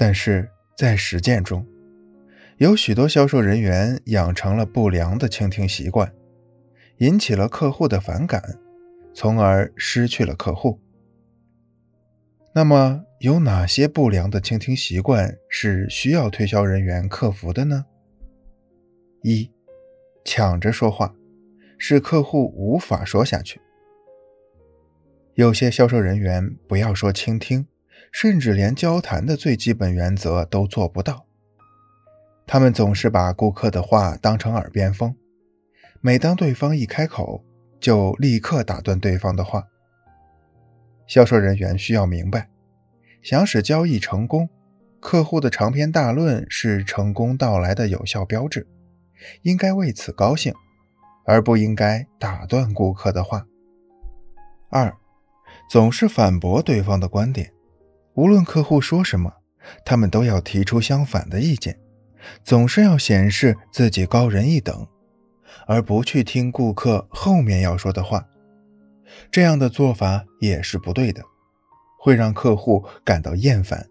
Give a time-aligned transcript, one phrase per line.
[0.00, 1.66] 但是在实践中，
[2.58, 6.14] 有许多销售人员养成了不良的倾听习惯，
[6.98, 8.60] 引起了客户的反感，
[9.12, 10.78] 从而失去了客户。
[12.54, 17.86] 那么，有哪些不良的倾听习惯是需要推销人员克服的呢？
[19.24, 19.50] 一，
[20.24, 21.12] 抢着说话，
[21.76, 23.60] 使客户无法说下去。
[25.34, 27.66] 有些销售人员不要说倾听。
[28.12, 31.26] 甚至连交谈的最基本原则都做不到。
[32.46, 35.14] 他们总是把顾客的话当成耳边风，
[36.00, 37.44] 每当对方一开口，
[37.78, 39.64] 就立刻打断对方的话。
[41.06, 42.48] 销售人员需要明白，
[43.22, 44.48] 想使交易成功，
[45.00, 48.66] 客户的长篇大论是成功到来的有效标志，
[49.42, 50.54] 应该为此高兴，
[51.26, 53.46] 而不应该打断顾客的话。
[54.70, 54.96] 二，
[55.70, 57.52] 总是反驳对方的观点。
[58.18, 59.32] 无论客户说什么，
[59.84, 61.78] 他们都要提出相反的意见，
[62.42, 64.88] 总是要显示自己高人一等，
[65.68, 68.26] 而不去听顾客后面要说的话。
[69.30, 71.22] 这样的做法也是不对的，
[71.96, 73.88] 会让客户感到厌烦。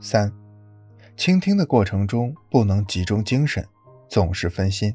[0.00, 0.32] 三，
[1.16, 3.66] 倾听的过程中不能集中精神，
[4.08, 4.94] 总是分心。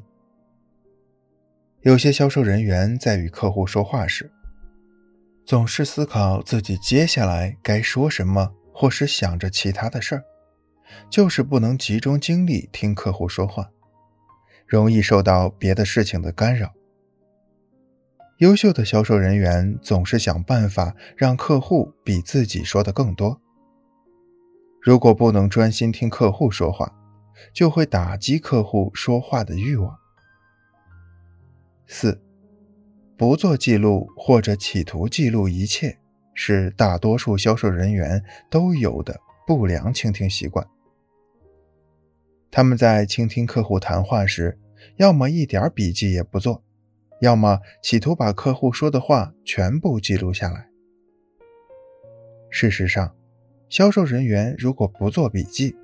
[1.82, 4.32] 有些销售人员在与客户说话时，
[5.46, 10.24] 总是思考自己接下来该说什么，或是想着其他的事儿，
[11.08, 13.70] 就是不能集中精力听客户说话，
[14.66, 16.74] 容易受到别的事情的干扰。
[18.38, 23.40] 优秀的销售人员总是想办法让客户比自己说的更多。
[24.82, 26.92] 如果不能专心听客户说话，
[27.54, 29.96] 就会打击客户说话的欲望。
[31.86, 32.25] 四。
[33.16, 35.98] 不做记录或者企图记录一切，
[36.34, 40.66] 是大多数销售人员都有的不良倾听习惯。
[42.50, 44.58] 他们在倾听客户谈话时，
[44.96, 46.62] 要么一点笔记也不做，
[47.20, 50.68] 要么企图把客户说的话全部记录下来。
[52.50, 53.14] 事实上，
[53.68, 55.74] 销售人员如果不做笔记，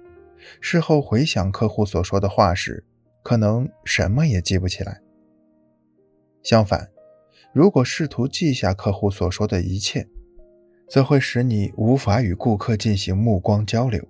[0.61, 2.85] 事后回想客户所说的话时，
[3.23, 5.01] 可能什么也记不起来。
[6.43, 6.91] 相反，
[7.53, 10.09] 如果试图记下客户所说的一切，
[10.89, 14.09] 则会使你无法与顾客进行目光交流。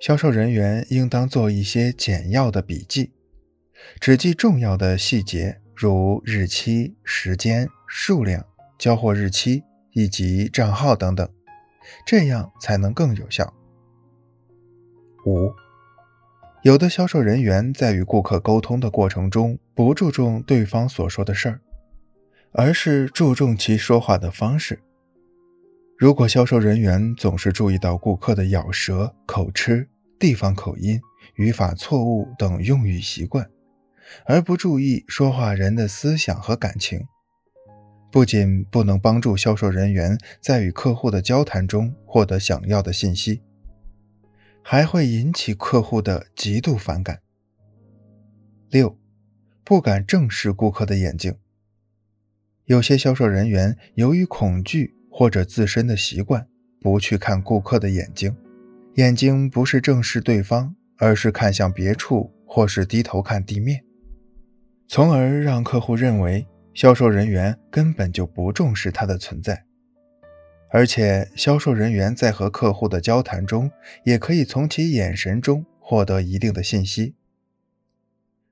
[0.00, 3.12] 销售人员应当做一些简要的笔记，
[4.00, 8.44] 只记重要的细节，如日期、时间、数量、
[8.78, 9.62] 交货日期
[9.92, 11.28] 以及账号等等，
[12.06, 13.52] 这样才能更有效。
[15.26, 15.52] 五，
[16.62, 21.60] 有的销售人员在与顾客沟通的过程中，不注重对方所说的事儿。
[22.52, 24.80] 而是注重其说话的方式。
[25.96, 31.00] 如果销售人员总是注意到顾客的咬舌、口吃、地方口音、
[31.36, 33.48] 语法错误等用语习惯，
[34.26, 37.06] 而不注意说话人的思想和感情，
[38.10, 43.42] 不仅不能帮助销售人员在与客户的交谈中获得想要的信息，
[44.60, 47.20] 还会引起客户的极度反感。
[48.70, 48.98] 六，
[49.64, 51.36] 不敢正视顾客的眼睛。
[52.72, 56.46] 有些销售人员由于恐惧或者自身的习惯，
[56.80, 58.34] 不去看顾客的眼睛，
[58.94, 63.84] 眼睛不是正视对方，而是看向别处，或是低头看地面，
[64.88, 69.64] 从而让客户认为销售人员根本就不重视他的存在。
[70.70, 73.70] 而且，销售人员在和客户的交谈中，
[74.06, 77.16] 也可以从其眼神中获得一定的信息，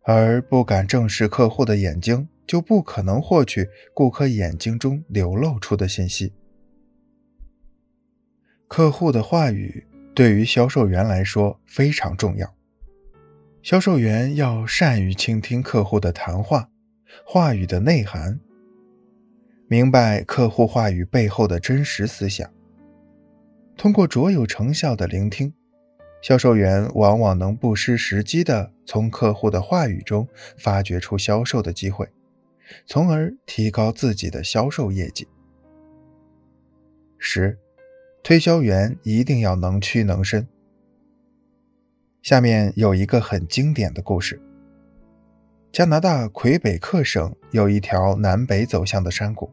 [0.03, 2.29] 而不敢正视客户的眼睛。
[2.51, 6.33] 就不可能获取顾客眼睛中流露出的信息。
[8.67, 12.53] 客户的话语对于销售员来说非常重要，
[13.63, 16.69] 销售员要善于倾听客户的谈话，
[17.25, 18.41] 话语的内涵，
[19.69, 22.53] 明白客户话语背后的真实思想。
[23.77, 25.55] 通过卓有成效的聆听，
[26.23, 30.29] 销售员往往能不失时机地从客户的话语中
[30.59, 32.09] 发掘出销售的机会。
[32.87, 35.27] 从而提高自己的销售业绩。
[37.19, 37.59] 十，
[38.23, 40.47] 推销员一定要能屈能伸。
[42.23, 44.41] 下面有一个很经典的故事：
[45.73, 49.51] 加拿大魁北克省有一条南北走向的山谷，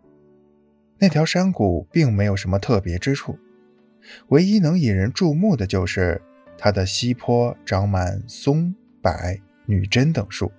[1.00, 3.40] 那条山谷并没有什么特别之处，
[4.28, 6.22] 唯一能引人注目的就是
[6.58, 9.12] 它的西坡长满松、柏、
[9.66, 10.52] 女贞等树，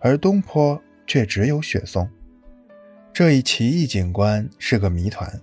[0.00, 0.82] 而东坡。
[1.06, 2.08] 却只有雪松，
[3.12, 5.40] 这一奇异景观是个谜团，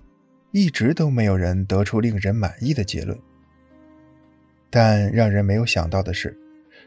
[0.50, 3.18] 一直都没有人得出令人满意的结论。
[4.70, 6.34] 但让人没有想到的是，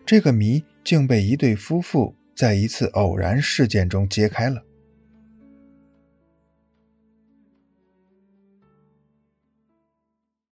[0.03, 4.63] 这个谜竟被一对夫妇在一次偶然事件中揭开了。